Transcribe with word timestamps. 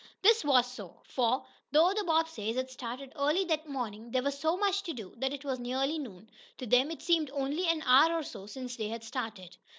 This 0.23 0.43
was 0.43 0.65
so. 0.65 0.95
For, 1.03 1.45
though 1.71 1.93
the 1.93 2.03
Bobbseys 2.07 2.55
had 2.55 2.71
started 2.71 3.13
early 3.15 3.43
that 3.45 3.69
morning, 3.69 4.09
there 4.09 4.23
was 4.23 4.35
so 4.35 4.57
much 4.57 4.81
to 4.81 4.93
do 4.93 5.13
that 5.17 5.31
it 5.31 5.45
was 5.45 5.59
now 5.59 5.63
nearly 5.85 5.99
noon. 5.99 6.27
To 6.57 6.65
them 6.65 6.89
it 6.89 7.03
seemed 7.03 7.29
only 7.29 7.67
an 7.67 7.83
hour 7.83 8.17
or 8.17 8.23
so 8.23 8.47
since 8.47 8.75
they 8.75 8.87
had 8.87 9.03
started. 9.03 9.57